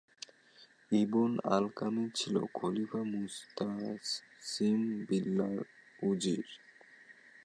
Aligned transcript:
Ibn 0.91 1.31
Alqami 1.49 2.05
ছিল 2.15 2.35
খলীফা 2.53 3.01
Mustasim 3.11 4.81
বিল্লাহর 5.07 5.65
উযীর। 5.99 6.47